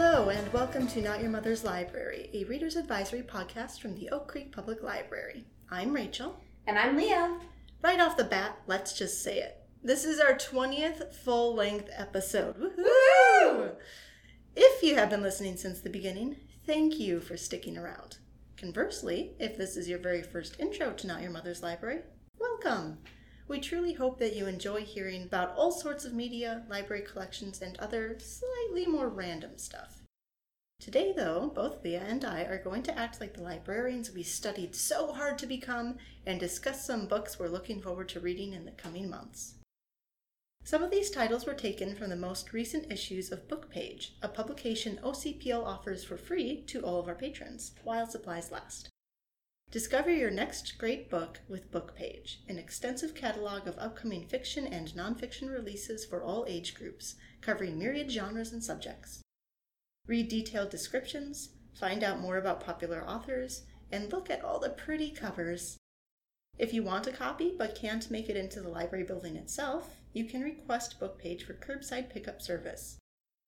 [0.00, 4.28] Hello, and welcome to Not Your Mother's Library, a reader's advisory podcast from the Oak
[4.28, 5.44] Creek Public Library.
[5.72, 6.38] I'm Rachel.
[6.68, 7.36] And I'm Leah.
[7.82, 9.60] Right off the bat, let's just say it.
[9.82, 12.56] This is our 20th full length episode.
[12.60, 13.70] Woo!
[14.54, 18.18] If you have been listening since the beginning, thank you for sticking around.
[18.56, 22.02] Conversely, if this is your very first intro to Not Your Mother's Library,
[22.38, 22.98] welcome.
[23.48, 27.78] We truly hope that you enjoy hearing about all sorts of media, library collections, and
[27.78, 29.97] other slightly more random stuff.
[30.80, 34.76] Today, though, both Leah and I are going to act like the librarians we studied
[34.76, 38.70] so hard to become and discuss some books we're looking forward to reading in the
[38.70, 39.54] coming months.
[40.62, 45.00] Some of these titles were taken from the most recent issues of Bookpage, a publication
[45.02, 48.88] OCPL offers for free to all of our patrons, while supplies last.
[49.70, 55.50] Discover your next great book with Bookpage, an extensive catalog of upcoming fiction and nonfiction
[55.52, 59.22] releases for all age groups, covering myriad genres and subjects.
[60.08, 65.10] Read detailed descriptions, find out more about popular authors, and look at all the pretty
[65.10, 65.76] covers.
[66.58, 70.24] If you want a copy but can't make it into the library building itself, you
[70.24, 72.98] can request Bookpage for curbside pickup service.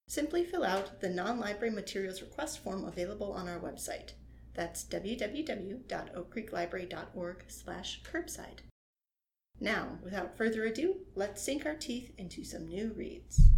[0.06, 4.10] Simply fill out the non library materials request form available on our website.
[4.54, 8.58] That's www.oakcreeklibrary.org slash curbside.
[9.58, 13.48] Now, without further ado, let's sink our teeth into some new reads.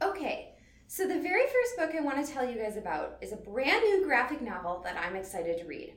[0.00, 0.52] Okay,
[0.94, 3.82] so the very first book I want to tell you guys about is a brand
[3.82, 5.94] new graphic novel that I'm excited to read.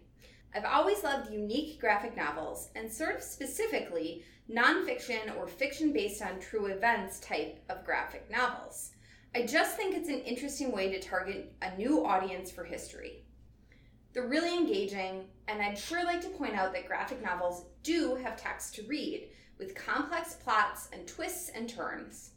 [0.55, 6.39] I've always loved unique graphic novels, and sort of specifically, nonfiction or fiction based on
[6.39, 8.91] true events type of graphic novels.
[9.35, 13.25] I just think it's an interesting way to target a new audience for history.
[14.13, 18.37] They're really engaging, and I'd sure like to point out that graphic novels do have
[18.37, 22.31] text to read, with complex plots and twists and turns.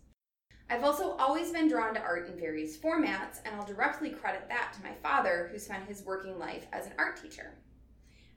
[0.71, 4.75] I've also always been drawn to art in various formats, and I'll directly credit that
[4.75, 7.55] to my father, who spent his working life as an art teacher.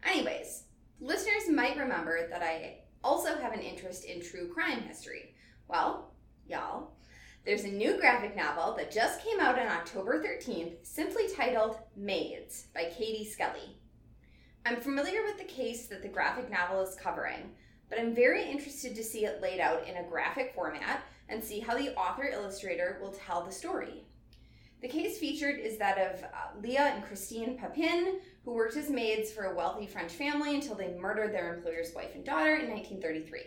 [0.03, 0.63] Anyways,
[1.01, 5.35] listeners might remember that I also have an interest in true crime history.
[5.67, 6.13] Well,
[6.47, 6.91] y'all,
[7.45, 12.67] there's a new graphic novel that just came out on October 13th, simply titled Maids
[12.73, 13.77] by Katie Skelly.
[14.65, 17.51] I'm familiar with the case that the graphic novel is covering,
[17.89, 21.59] but I'm very interested to see it laid out in a graphic format and see
[21.59, 24.03] how the author illustrator will tell the story.
[24.81, 29.31] The case featured is that of uh, Leah and Christine Papin, who worked as maids
[29.31, 33.41] for a wealthy French family until they murdered their employer's wife and daughter in 1933.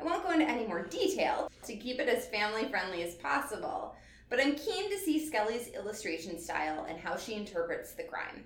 [0.00, 3.94] I won't go into any more detail to keep it as family friendly as possible,
[4.30, 8.44] but I'm keen to see Skelly's illustration style and how she interprets the crime.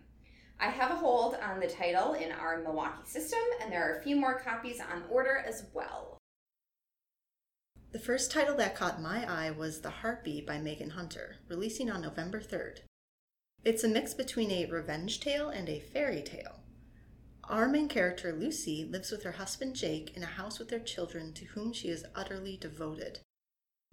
[0.58, 4.02] I have a hold on the title in our Milwaukee system, and there are a
[4.02, 6.16] few more copies on order as well.
[7.92, 12.02] The first title that caught my eye was The Harpy by Megan Hunter, releasing on
[12.02, 12.80] November 3rd.
[13.64, 16.60] It's a mix between a revenge tale and a fairy tale.
[17.44, 21.32] Our main character, Lucy, lives with her husband Jake in a house with their children
[21.34, 23.20] to whom she is utterly devoted.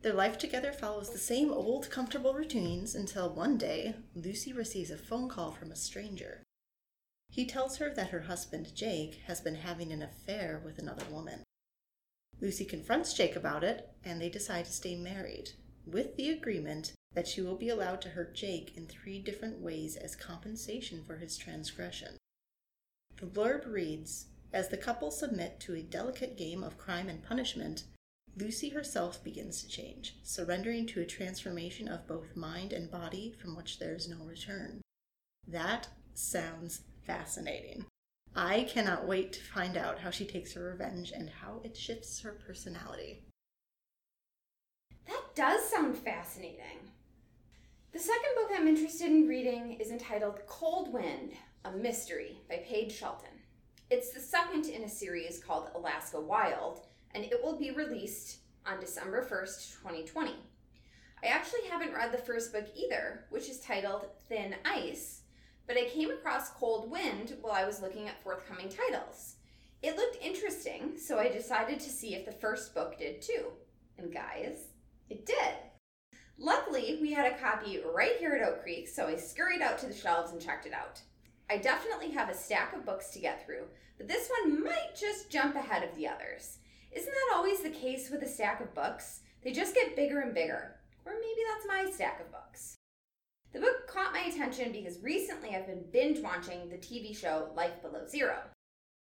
[0.02, 4.98] Their life together follows the same old, comfortable routines until one day, Lucy receives a
[4.98, 6.42] phone call from a stranger.
[7.30, 11.44] He tells her that her husband, Jake, has been having an affair with another woman.
[12.44, 15.52] Lucy confronts Jake about it, and they decide to stay married,
[15.86, 19.96] with the agreement that she will be allowed to hurt Jake in three different ways
[19.96, 22.18] as compensation for his transgression.
[23.16, 27.86] The blurb reads As the couple submit to a delicate game of crime and punishment,
[28.36, 33.56] Lucy herself begins to change, surrendering to a transformation of both mind and body from
[33.56, 34.82] which there is no return.
[35.48, 37.86] That sounds fascinating.
[38.36, 42.22] I cannot wait to find out how she takes her revenge and how it shifts
[42.22, 43.24] her personality.
[45.08, 46.92] That does sound fascinating.
[47.92, 51.34] The second book I'm interested in reading is entitled Cold Wind
[51.66, 53.30] a Mystery by Paige Shelton.
[53.90, 58.80] It's the second in a series called Alaska Wild, and it will be released on
[58.80, 60.32] December 1st, 2020.
[61.24, 65.22] I actually haven't read the first book either, which is titled Thin Ice,
[65.68, 69.36] but I came across Cold Wind while I was looking at forthcoming titles.
[69.82, 73.48] It looked interesting, so I decided to see if the first book did too.
[73.98, 74.68] And guys,
[75.10, 75.56] it did.
[76.38, 79.86] Luckily, we had a copy right here at Oak Creek, so I scurried out to
[79.86, 81.02] the shelves and checked it out.
[81.50, 83.66] I definitely have a stack of books to get through,
[83.98, 86.60] but this one might just jump ahead of the others.
[86.92, 89.22] Isn't that always the case with a stack of books?
[89.44, 90.76] They just get bigger and bigger.
[91.06, 92.78] Or maybe that's my stack of books.
[93.54, 97.84] The book caught my attention because recently I've been binge watching the TV show Life
[97.84, 98.38] Below Zero.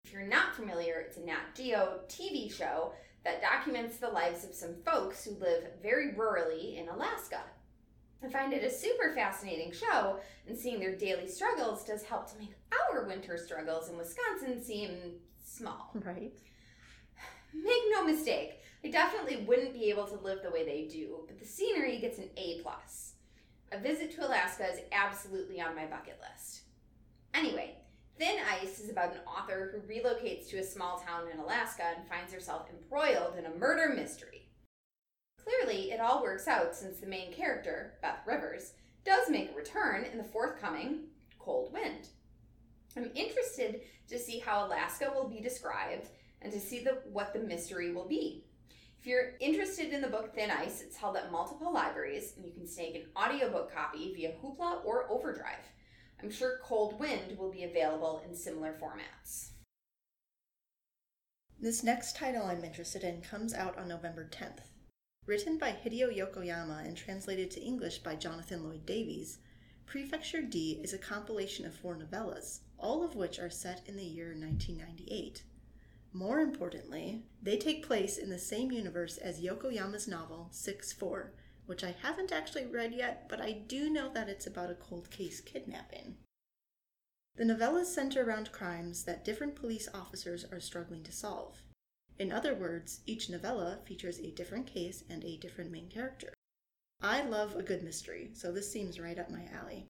[0.05, 2.93] If you're not familiar, it's a Nat Geo TV show
[3.25, 7.41] that documents the lives of some folks who live very rurally in Alaska.
[8.25, 12.39] I find it a super fascinating show, and seeing their daily struggles does help to
[12.39, 12.55] make
[12.91, 15.15] our winter struggles in Wisconsin seem
[15.45, 15.91] small.
[15.95, 16.33] Right.
[17.53, 21.41] Make no mistake, I definitely wouldn't be able to live the way they do, but
[21.41, 23.08] the scenery gets an A plus.
[23.71, 26.63] A visit to Alaska is absolutely on my bucket list.
[27.35, 27.77] Anyway,
[28.19, 32.09] Thin Ice is about an author who relocates to a small town in Alaska and
[32.09, 34.49] finds herself embroiled in a murder mystery.
[35.45, 38.73] Clearly, it all works out since the main character, Beth Rivers,
[39.05, 41.01] does make a return in the forthcoming
[41.39, 42.09] Cold Wind.
[42.97, 46.09] I'm interested to see how Alaska will be described
[46.41, 48.45] and to see the, what the mystery will be.
[49.01, 52.53] If you're interested in the book Thin Ice, it's held at multiple libraries, and you
[52.53, 55.71] can snag an audiobook copy via Hoopla or Overdrive.
[56.21, 59.51] I'm sure Cold Wind will be available in similar formats.
[61.61, 64.67] This next title I'm interested in comes out on November 10th.
[65.27, 69.39] Written by Hideo Yokoyama and translated to English by Jonathan Lloyd Davies,
[69.87, 74.05] Prefecture D is a compilation of four novellas, all of which are set in the
[74.05, 75.45] year 1998.
[76.13, 81.33] More importantly, they take place in the same universe as Yokoyama's novel 6 4,
[81.67, 85.11] which I haven't actually read yet, but I do know that it's about a cold
[85.11, 86.17] case kidnapping.
[87.37, 91.63] The novellas center around crimes that different police officers are struggling to solve.
[92.19, 96.35] In other words, each novella features a different case and a different main character.
[97.01, 99.87] I love a good mystery, so this seems right up my alley.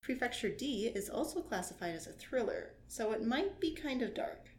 [0.00, 4.50] Prefecture D is also classified as a thriller, so it might be kind of dark.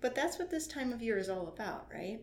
[0.00, 2.20] But that's what this time of year is all about, right?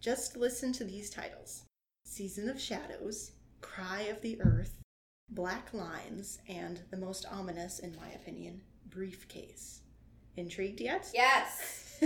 [0.00, 1.64] Just listen to these titles
[2.04, 4.80] Season of Shadows, Cry of the Earth,
[5.30, 9.82] Black Lines, and the most ominous, in my opinion, Briefcase.
[10.36, 11.10] Intrigued yet?
[11.12, 12.00] Yes!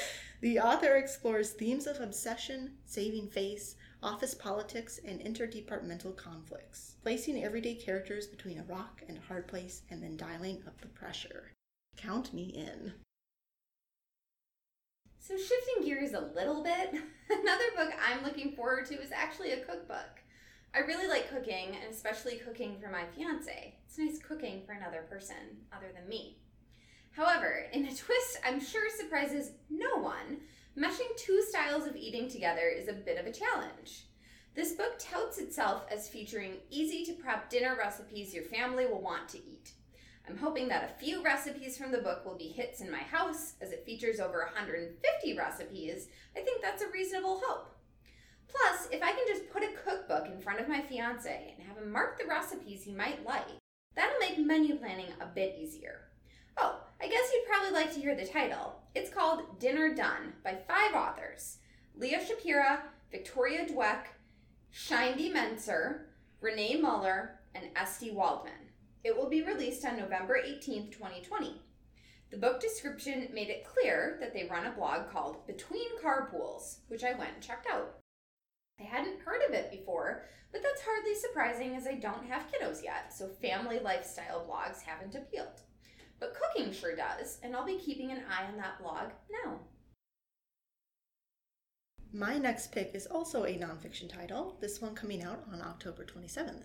[0.40, 7.74] the author explores themes of obsession, saving face, office politics, and interdepartmental conflicts, placing everyday
[7.74, 11.52] characters between a rock and a hard place and then dialing up the pressure.
[11.96, 12.94] Count me in.
[15.26, 16.90] So, shifting gears a little bit,
[17.30, 20.20] another book I'm looking forward to is actually a cookbook.
[20.74, 23.74] I really like cooking, and especially cooking for my fiance.
[23.86, 26.36] It's nice cooking for another person other than me.
[27.12, 30.40] However, in a twist I'm sure surprises no one,
[30.76, 34.04] meshing two styles of eating together is a bit of a challenge.
[34.54, 39.30] This book touts itself as featuring easy to prep dinner recipes your family will want
[39.30, 39.72] to eat.
[40.28, 43.54] I'm hoping that a few recipes from the book will be hits in my house,
[43.60, 46.08] as it features over 150 recipes.
[46.36, 47.74] I think that's a reasonable hope.
[48.48, 51.76] Plus, if I can just put a cookbook in front of my fiance and have
[51.76, 53.48] him mark the recipes he might like,
[53.94, 56.00] that'll make menu planning a bit easier.
[56.56, 58.76] Oh, I guess you'd probably like to hear the title.
[58.94, 61.58] It's called Dinner Done by five authors
[61.96, 62.80] Leah Schapira,
[63.10, 64.06] Victoria Dwek,
[64.72, 66.06] Shindi Menser,
[66.40, 68.52] Renee Muller, and Esty Waldman.
[69.04, 71.60] It will be released on November 18th, 2020.
[72.30, 77.04] The book description made it clear that they run a blog called Between Carpools, which
[77.04, 77.98] I went and checked out.
[78.80, 82.82] I hadn't heard of it before, but that's hardly surprising as I don't have kiddos
[82.82, 85.60] yet, so family lifestyle blogs haven't appealed.
[86.18, 89.10] But cooking sure does, and I'll be keeping an eye on that blog
[89.44, 89.60] now.
[92.10, 96.62] My next pick is also a nonfiction title, this one coming out on October 27th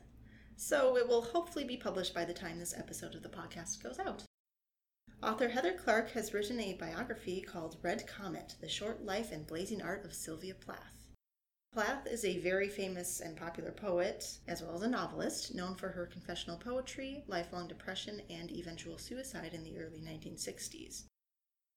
[0.59, 3.97] so it will hopefully be published by the time this episode of the podcast goes
[3.97, 4.25] out.
[5.23, 9.81] Author Heather Clark has written a biography called Red Comet The Short Life and Blazing
[9.81, 11.07] Art of Sylvia Plath.
[11.71, 15.89] Plath is a very famous and popular poet, as well as a novelist, known for
[15.89, 21.05] her confessional poetry, lifelong depression, and eventual suicide in the early 1960s.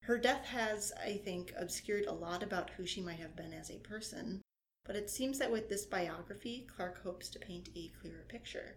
[0.02, 3.70] Her death has, I think, obscured a lot about who she might have been as
[3.70, 4.42] a person,
[4.84, 8.76] but it seems that with this biography, Clark hopes to paint a clearer picture.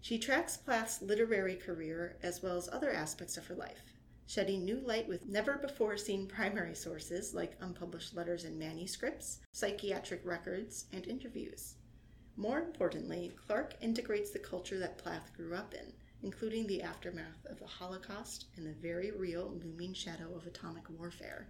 [0.00, 3.82] She tracks Plath's literary career as well as other aspects of her life,
[4.26, 10.20] shedding new light with never before seen primary sources like unpublished letters and manuscripts, psychiatric
[10.24, 11.74] records, and interviews.
[12.36, 17.58] More importantly, Clark integrates the culture that Plath grew up in, including the aftermath of
[17.58, 21.48] the Holocaust and the very real looming shadow of atomic warfare.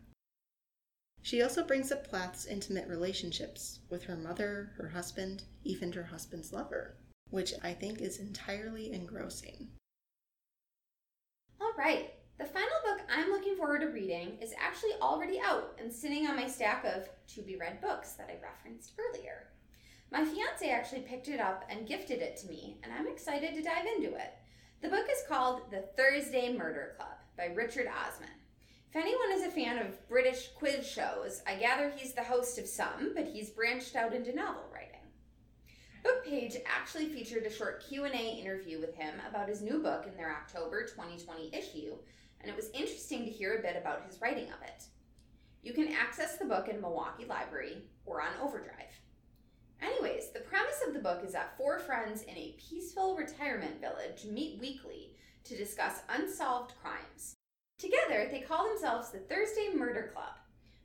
[1.22, 6.52] She also brings up Plath's intimate relationships with her mother, her husband, even her husband's
[6.52, 6.96] lover,
[7.30, 9.68] which I think is entirely engrossing.
[11.60, 15.92] All right, the final book I'm looking forward to reading is actually already out and
[15.92, 19.48] sitting on my stack of to be read books that I referenced earlier.
[20.10, 23.62] My fiance actually picked it up and gifted it to me, and I'm excited to
[23.62, 24.34] dive into it.
[24.80, 28.30] The book is called The Thursday Murder Club by Richard Osman.
[28.90, 32.66] If anyone is a fan of British quiz shows, I gather he's the host of
[32.66, 35.02] some, but he's branched out into novel writing.
[36.02, 40.16] Book page actually featured a short Q&A interview with him about his new book in
[40.16, 41.96] their October 2020 issue,
[42.40, 44.84] and it was interesting to hear a bit about his writing of it.
[45.62, 49.02] You can access the book in Milwaukee Library or on Overdrive.
[49.82, 54.24] Anyways, the premise of the book is that four friends in a peaceful retirement village
[54.24, 55.12] meet weekly
[55.44, 57.37] to discuss unsolved crimes.
[57.78, 60.34] Together, they call themselves the Thursday Murder Club.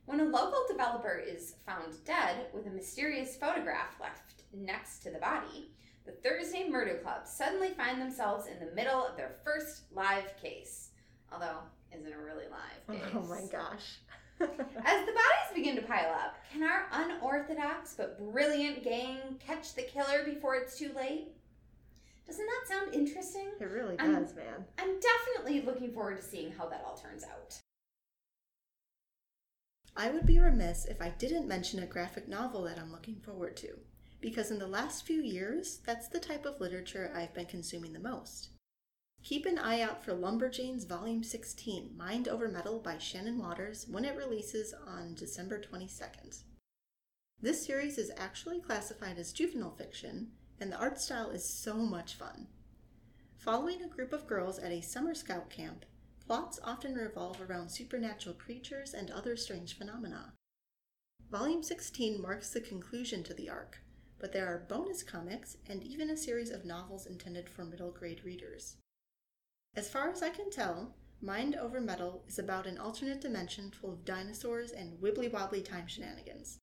[0.06, 5.18] When a local developer is found dead with a mysterious photograph left next to the
[5.18, 5.72] body,
[6.06, 10.90] the Thursday Murder Club suddenly find themselves in the middle of their first live case.
[11.32, 11.58] Although,
[11.92, 13.02] isn't a really live oh case.
[13.16, 13.98] Oh my gosh.
[14.40, 19.82] As the bodies begin to pile up, can our unorthodox but brilliant gang catch the
[19.82, 21.33] killer before it's too late?
[22.26, 23.52] Doesn't that sound interesting?
[23.60, 24.66] It really I'm- does, man.
[24.78, 27.60] I'm definitely looking forward to seeing how that all turns out.
[29.96, 33.56] I would be remiss if I didn't mention a graphic novel that I'm looking forward
[33.58, 33.78] to,
[34.20, 38.00] because in the last few years, that's the type of literature I've been consuming the
[38.00, 38.48] most.
[39.22, 44.04] Keep an eye out for Lumberjanes Volume 16 Mind Over Metal by Shannon Watters when
[44.04, 46.42] it releases on December 22nd.
[47.40, 52.14] This series is actually classified as juvenile fiction, and the art style is so much
[52.14, 52.46] fun.
[53.36, 55.84] Following a group of girls at a summer scout camp,
[56.26, 60.32] plots often revolve around supernatural creatures and other strange phenomena.
[61.30, 63.80] Volume 16 marks the conclusion to the arc,
[64.18, 68.24] but there are bonus comics and even a series of novels intended for middle grade
[68.24, 68.76] readers.
[69.76, 73.92] As far as I can tell, Mind Over Metal is about an alternate dimension full
[73.92, 76.58] of dinosaurs and wibbly wobbly time shenanigans.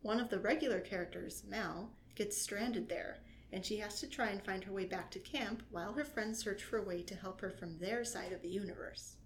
[0.00, 3.18] One of the regular characters, Mal, gets stranded there,
[3.52, 6.40] and she has to try and find her way back to camp while her friends
[6.42, 9.16] search for a way to help her from their side of the universe.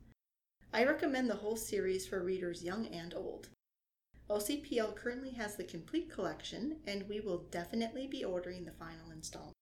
[0.74, 3.48] I recommend the whole series for readers young and old.
[4.30, 9.56] OCPL currently has the complete collection, and we will definitely be ordering the final installment.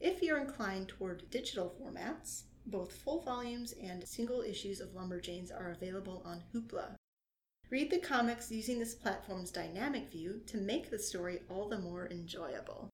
[0.00, 5.70] If you're inclined toward digital formats, both full volumes and single issues of Lumberjanes are
[5.70, 6.97] available on Hoopla.
[7.70, 12.08] Read the comics using this platform's dynamic view to make the story all the more
[12.10, 12.88] enjoyable.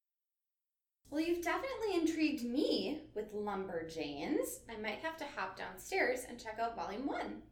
[1.11, 4.61] Well, you've definitely intrigued me with Lumberjanes.
[4.69, 7.43] I might have to hop downstairs and check out Volume 1.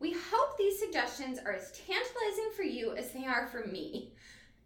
[0.00, 4.14] We hope these suggestions are as tantalizing for you as they are for me.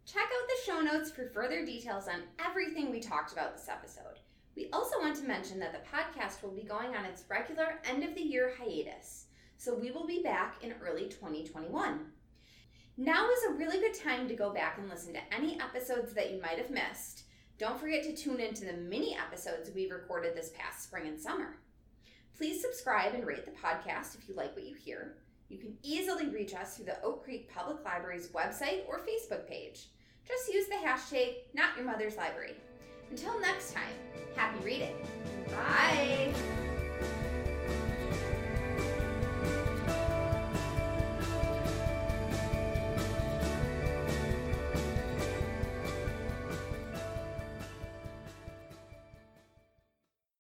[0.07, 4.21] Check out the show notes for further details on everything we talked about this episode.
[4.55, 8.05] We also want to mention that the podcast will be going on its regular end
[8.05, 9.27] of the year hiatus,
[9.59, 11.99] so we will be back in early 2021.
[12.97, 16.33] Now is a really good time to go back and listen to any episodes that
[16.33, 17.25] you might have missed.
[17.59, 21.59] Don't forget to tune into the mini episodes we recorded this past spring and summer.
[22.37, 25.17] Please subscribe and rate the podcast if you like what you hear.
[25.49, 29.87] You can easily reach us through the Oak Creek Public Library's website or Facebook page.
[30.27, 32.55] Just use the hashtag Not Your Mother's Library.
[33.11, 33.95] Until next time,
[34.37, 34.95] happy reading.
[35.51, 36.33] Bye.